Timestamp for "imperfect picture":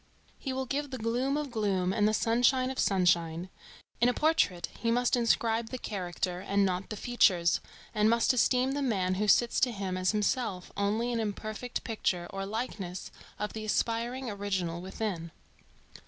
11.19-12.25